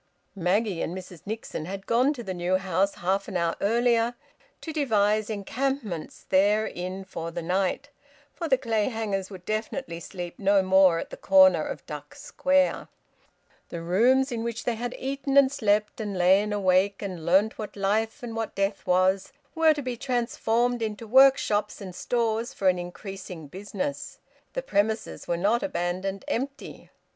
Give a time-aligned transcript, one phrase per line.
[0.35, 4.15] Maggie and Mrs Nixon had gone to the new house half an hour earlier,
[4.61, 7.89] to devise encampments therein for the night;
[8.33, 12.87] for the Clayhangers would definitely sleep no more at the corner of Duck Square;
[13.69, 17.75] the rooms in which they had eaten and slept and lain awake, and learnt what
[17.75, 22.79] life and what death was, were to be transformed into workshops and stores for an
[22.79, 24.17] increasing business.
[24.53, 26.89] The premises were not abandoned empty.